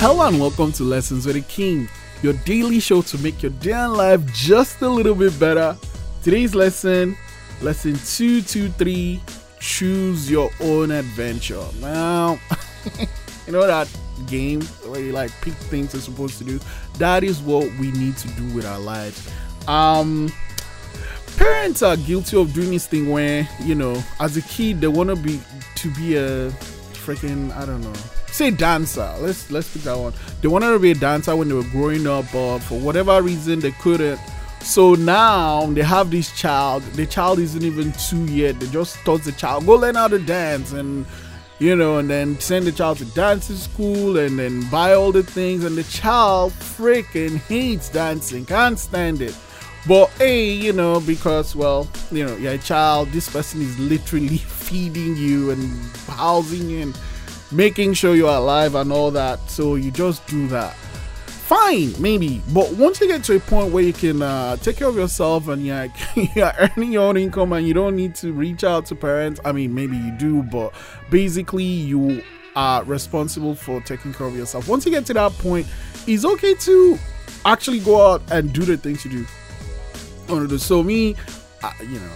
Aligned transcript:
Hello 0.00 0.24
and 0.28 0.38
welcome 0.38 0.70
to 0.74 0.84
Lessons 0.84 1.26
with 1.26 1.34
the 1.34 1.40
King, 1.40 1.88
your 2.22 2.34
daily 2.44 2.78
show 2.78 3.02
to 3.02 3.18
make 3.18 3.42
your 3.42 3.50
day 3.50 3.72
and 3.72 3.94
life 3.94 4.24
just 4.32 4.80
a 4.80 4.88
little 4.88 5.12
bit 5.12 5.36
better. 5.40 5.76
Today's 6.22 6.54
lesson, 6.54 7.16
lesson 7.62 7.94
223 7.94 9.20
Choose 9.58 10.30
Your 10.30 10.50
Own 10.60 10.92
Adventure. 10.92 11.66
Now, 11.80 12.38
you 13.46 13.52
know 13.52 13.66
that 13.66 13.88
game 14.28 14.62
where 14.86 15.00
you 15.00 15.10
like 15.10 15.32
pick 15.40 15.54
things 15.54 15.92
you're 15.92 16.00
supposed 16.00 16.38
to 16.38 16.44
do? 16.44 16.60
That 16.98 17.24
is 17.24 17.40
what 17.40 17.64
we 17.80 17.90
need 17.90 18.16
to 18.18 18.28
do 18.28 18.54
with 18.54 18.66
our 18.66 18.78
lives. 18.78 19.28
Um, 19.66 20.32
parents 21.36 21.82
are 21.82 21.96
guilty 21.96 22.40
of 22.40 22.54
doing 22.54 22.70
this 22.70 22.86
thing 22.86 23.10
where, 23.10 23.48
you 23.64 23.74
know, 23.74 24.00
as 24.20 24.36
a 24.36 24.42
kid, 24.42 24.80
they 24.80 24.86
want 24.86 25.10
to 25.10 25.16
be 25.16 25.40
to 25.74 25.92
be 25.96 26.14
a 26.14 26.50
freaking, 26.92 27.52
I 27.56 27.66
don't 27.66 27.80
know 27.80 27.94
say 28.38 28.50
dancer. 28.52 29.12
Let's 29.18 29.50
let's 29.50 29.72
pick 29.72 29.82
that 29.82 29.98
one. 29.98 30.12
They 30.40 30.48
wanted 30.48 30.70
to 30.70 30.78
be 30.78 30.92
a 30.92 30.94
dancer 30.94 31.34
when 31.34 31.48
they 31.48 31.54
were 31.54 31.64
growing 31.64 32.06
up, 32.06 32.24
but 32.32 32.60
for 32.60 32.78
whatever 32.78 33.20
reason 33.20 33.58
they 33.58 33.72
couldn't. 33.72 34.20
So 34.62 34.94
now 34.94 35.66
they 35.66 35.82
have 35.82 36.12
this 36.12 36.30
child. 36.38 36.84
The 36.94 37.04
child 37.04 37.40
isn't 37.40 37.62
even 37.64 37.92
two 37.92 38.24
yet. 38.26 38.60
They 38.60 38.68
just 38.68 38.96
taught 39.04 39.22
the 39.22 39.32
child 39.32 39.66
go 39.66 39.74
learn 39.74 39.96
how 39.96 40.06
to 40.08 40.20
dance 40.20 40.72
and 40.72 41.04
you 41.58 41.74
know, 41.74 41.98
and 41.98 42.08
then 42.08 42.38
send 42.38 42.68
the 42.68 42.72
child 42.72 42.98
to 42.98 43.04
dancing 43.06 43.56
school 43.56 44.16
and 44.16 44.38
then 44.38 44.68
buy 44.70 44.94
all 44.94 45.10
the 45.10 45.24
things. 45.24 45.64
And 45.64 45.76
the 45.76 45.82
child 45.82 46.52
freaking 46.52 47.38
hates 47.38 47.88
dancing, 47.88 48.46
can't 48.46 48.78
stand 48.78 49.20
it. 49.20 49.36
But 49.88 50.10
hey, 50.10 50.48
you 50.52 50.72
know, 50.72 51.00
because 51.00 51.56
well, 51.56 51.88
you 52.12 52.24
know, 52.24 52.36
you're 52.36 52.52
a 52.52 52.58
child. 52.58 53.08
This 53.08 53.28
person 53.28 53.62
is 53.62 53.76
literally 53.80 54.36
feeding 54.68 55.16
you 55.16 55.50
and 55.50 55.68
housing 56.06 56.70
you 56.70 56.82
and 56.82 57.00
making 57.50 57.94
sure 57.94 58.14
you're 58.14 58.28
alive 58.28 58.74
and 58.74 58.92
all 58.92 59.10
that. 59.12 59.50
So 59.50 59.74
you 59.76 59.90
just 59.90 60.26
do 60.26 60.46
that. 60.48 60.74
Fine, 61.48 61.94
maybe. 62.00 62.42
But 62.52 62.72
once 62.74 63.00
you 63.00 63.06
get 63.08 63.24
to 63.24 63.36
a 63.36 63.40
point 63.40 63.72
where 63.72 63.82
you 63.82 63.94
can 63.94 64.20
uh, 64.20 64.56
take 64.56 64.76
care 64.76 64.88
of 64.88 64.96
yourself 64.96 65.48
and 65.48 65.64
you're, 65.64 65.88
you're 66.36 66.52
earning 66.58 66.92
your 66.92 67.04
own 67.04 67.16
income 67.16 67.52
and 67.54 67.66
you 67.66 67.72
don't 67.72 67.96
need 67.96 68.14
to 68.16 68.32
reach 68.32 68.64
out 68.64 68.84
to 68.86 68.94
parents, 68.94 69.40
I 69.44 69.52
mean, 69.52 69.74
maybe 69.74 69.96
you 69.96 70.12
do, 70.12 70.42
but 70.42 70.74
basically 71.10 71.64
you 71.64 72.22
are 72.54 72.84
responsible 72.84 73.54
for 73.54 73.80
taking 73.80 74.12
care 74.12 74.26
of 74.26 74.36
yourself. 74.36 74.68
Once 74.68 74.84
you 74.84 74.92
get 74.92 75.06
to 75.06 75.14
that 75.14 75.32
point, 75.38 75.66
it's 76.06 76.24
okay 76.24 76.54
to 76.54 76.98
actually 77.46 77.80
go 77.80 78.12
out 78.12 78.22
and 78.30 78.52
do 78.52 78.62
the 78.62 78.76
things 78.76 79.04
you 79.04 79.10
do. 80.28 80.58
So 80.58 80.82
me, 80.82 81.16
uh, 81.62 81.72
you 81.80 81.98
know, 81.98 82.12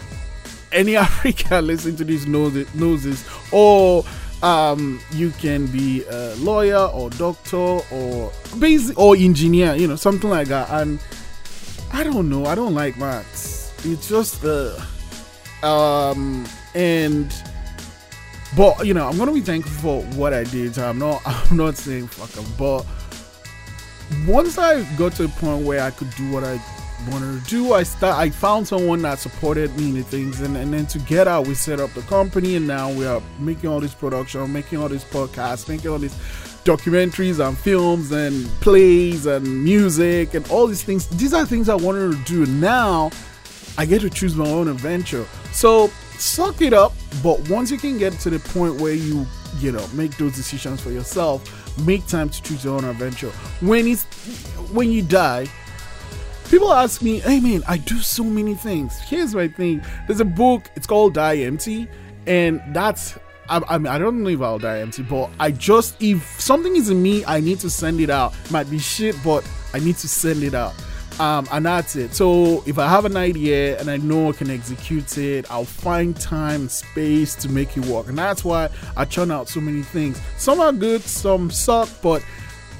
any 0.72 0.96
African 0.98 1.66
listening 1.66 1.96
to 1.96 2.04
this 2.04 2.26
knows 2.26 2.56
it 2.56 2.74
knows 2.74 3.04
this. 3.04 3.26
Or 3.52 4.04
um, 4.42 5.00
you 5.12 5.30
can 5.30 5.66
be 5.66 6.04
a 6.04 6.34
lawyer 6.36 6.86
or 6.86 7.10
doctor 7.10 7.56
or 7.56 8.32
basic 8.58 8.98
or 8.98 9.16
engineer, 9.16 9.74
you 9.74 9.86
know, 9.86 9.96
something 9.96 10.28
like 10.28 10.48
that. 10.48 10.68
And 10.70 10.98
I 11.92 12.02
don't 12.02 12.28
know, 12.28 12.46
I 12.46 12.54
don't 12.54 12.74
like 12.74 12.96
maths. 12.98 13.72
It's 13.84 14.08
just 14.08 14.44
uh, 14.44 14.78
um, 15.62 16.46
and 16.74 17.32
but 18.56 18.84
you 18.86 18.94
know, 18.94 19.08
I'm 19.08 19.16
gonna 19.16 19.32
be 19.32 19.40
thankful 19.40 20.02
for 20.02 20.16
what 20.16 20.34
I 20.34 20.44
did. 20.44 20.78
I'm 20.78 20.98
not, 20.98 21.22
I'm 21.26 21.56
not 21.56 21.76
saying 21.76 22.08
fuck 22.08 22.30
but 22.58 22.84
once 24.26 24.58
I 24.58 24.82
got 24.96 25.12
to 25.14 25.24
a 25.24 25.28
point 25.28 25.64
where 25.64 25.82
I 25.82 25.90
could 25.90 26.10
do 26.16 26.30
what 26.30 26.44
I 26.44 26.60
wanted 27.10 27.44
to 27.44 27.50
do. 27.50 27.72
I 27.72 27.82
start 27.82 28.16
I 28.16 28.30
found 28.30 28.66
someone 28.66 29.02
that 29.02 29.18
supported 29.18 29.76
me 29.76 29.96
in 29.96 30.04
things 30.04 30.40
and, 30.40 30.56
and 30.56 30.72
then 30.72 30.86
together 30.86 31.40
we 31.40 31.54
set 31.54 31.80
up 31.80 31.92
the 31.94 32.02
company 32.02 32.56
and 32.56 32.66
now 32.66 32.90
we 32.92 33.06
are 33.06 33.22
making 33.38 33.70
all 33.70 33.80
this 33.80 33.94
production, 33.94 34.52
making 34.52 34.78
all 34.78 34.88
these 34.88 35.04
podcasts, 35.04 35.68
making 35.68 35.90
all 35.90 35.98
these 35.98 36.14
documentaries 36.64 37.44
and 37.44 37.58
films 37.58 38.12
and 38.12 38.46
plays 38.60 39.26
and 39.26 39.64
music 39.64 40.34
and 40.34 40.48
all 40.50 40.66
these 40.66 40.82
things. 40.82 41.06
These 41.08 41.34
are 41.34 41.44
things 41.44 41.68
I 41.68 41.74
wanted 41.74 42.12
to 42.12 42.24
do. 42.24 42.46
Now 42.46 43.10
I 43.78 43.86
get 43.86 44.00
to 44.02 44.10
choose 44.10 44.36
my 44.36 44.48
own 44.48 44.68
adventure. 44.68 45.26
So 45.52 45.88
suck 46.18 46.60
it 46.62 46.72
up, 46.72 46.92
but 47.22 47.48
once 47.48 47.70
you 47.70 47.78
can 47.78 47.98
get 47.98 48.12
to 48.20 48.30
the 48.30 48.38
point 48.38 48.80
where 48.80 48.94
you, 48.94 49.26
you 49.58 49.72
know, 49.72 49.86
make 49.94 50.16
those 50.18 50.34
decisions 50.36 50.80
for 50.80 50.90
yourself, 50.90 51.42
make 51.84 52.06
time 52.06 52.28
to 52.28 52.42
choose 52.42 52.64
your 52.64 52.76
own 52.76 52.84
adventure. 52.84 53.30
When 53.60 53.86
it's 53.86 54.04
when 54.72 54.90
you 54.90 55.02
die, 55.02 55.46
People 56.52 56.70
ask 56.70 57.00
me, 57.00 57.18
hey 57.20 57.40
man, 57.40 57.62
I 57.66 57.78
do 57.78 57.96
so 58.00 58.22
many 58.22 58.54
things. 58.54 58.98
Here's 58.98 59.34
my 59.34 59.48
thing. 59.48 59.82
There's 60.06 60.20
a 60.20 60.24
book, 60.26 60.70
it's 60.76 60.86
called 60.86 61.14
Die 61.14 61.36
Empty, 61.36 61.88
and 62.26 62.60
that's 62.74 63.18
I, 63.48 63.78
mean, 63.78 63.86
I 63.86 63.98
don't 63.98 64.22
know 64.22 64.28
if 64.28 64.42
I'll 64.42 64.58
die 64.58 64.80
empty, 64.80 65.02
but 65.02 65.30
I 65.40 65.50
just 65.50 65.96
if 66.02 66.38
something 66.38 66.76
is 66.76 66.90
in 66.90 67.02
me, 67.02 67.24
I 67.24 67.40
need 67.40 67.58
to 67.60 67.70
send 67.70 68.00
it 68.00 68.10
out. 68.10 68.34
Might 68.50 68.68
be 68.70 68.78
shit, 68.78 69.16
but 69.24 69.48
I 69.72 69.78
need 69.78 69.96
to 69.96 70.08
send 70.08 70.42
it 70.42 70.52
out. 70.52 70.74
Um, 71.18 71.48
and 71.52 71.64
that's 71.64 71.96
it. 71.96 72.14
So 72.14 72.62
if 72.66 72.78
I 72.78 72.86
have 72.86 73.06
an 73.06 73.16
idea 73.16 73.80
and 73.80 73.90
I 73.90 73.96
know 73.96 74.28
I 74.28 74.32
can 74.32 74.50
execute 74.50 75.16
it, 75.16 75.50
I'll 75.50 75.64
find 75.64 76.14
time, 76.18 76.68
space 76.68 77.34
to 77.36 77.48
make 77.48 77.78
it 77.78 77.86
work. 77.86 78.08
And 78.08 78.18
that's 78.18 78.44
why 78.44 78.68
I 78.94 79.06
churn 79.06 79.30
out 79.30 79.48
so 79.48 79.60
many 79.60 79.82
things. 79.82 80.20
Some 80.36 80.60
are 80.60 80.72
good, 80.72 81.00
some 81.00 81.50
suck, 81.50 81.88
but 82.02 82.22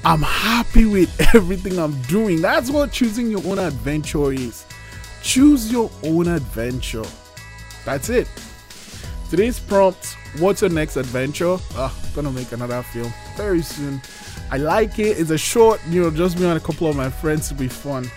I'm 0.05 0.21
happy 0.21 0.85
with 0.85 1.09
everything 1.35 1.79
I'm 1.79 1.99
doing. 2.03 2.41
That's 2.41 2.69
what 2.69 2.91
choosing 2.91 3.29
your 3.29 3.45
own 3.45 3.59
adventure 3.59 4.31
is. 4.31 4.65
Choose 5.21 5.71
your 5.71 5.89
own 6.03 6.27
adventure. 6.27 7.05
That's 7.85 8.09
it. 8.09 8.27
Today's 9.29 9.59
prompt 9.59 10.17
What's 10.39 10.61
your 10.61 10.71
next 10.71 10.97
adventure? 10.97 11.57
Ah, 11.75 11.95
gonna 12.15 12.31
make 12.31 12.51
another 12.53 12.81
film 12.81 13.13
very 13.37 13.61
soon. 13.61 14.01
I 14.49 14.57
like 14.57 14.97
it. 14.97 15.19
It's 15.19 15.29
a 15.29 15.37
short, 15.37 15.79
you 15.87 16.01
know, 16.01 16.09
just 16.09 16.39
me 16.39 16.47
and 16.47 16.57
a 16.57 16.59
couple 16.59 16.87
of 16.87 16.95
my 16.95 17.09
friends 17.09 17.49
to 17.49 17.53
be 17.53 17.67
fun. 17.67 18.09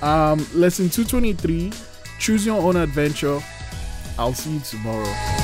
Um, 0.00 0.46
lesson 0.54 0.88
223 0.88 1.72
Choose 2.18 2.46
your 2.46 2.60
own 2.60 2.76
adventure. 2.76 3.40
I'll 4.18 4.32
see 4.34 4.52
you 4.54 4.60
tomorrow. 4.60 5.37